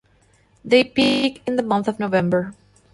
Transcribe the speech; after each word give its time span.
They 0.65 0.83
peak 0.83 1.43
in 1.45 1.57
the 1.57 1.61
month 1.61 1.87
of 1.87 1.99
November. 1.99 2.55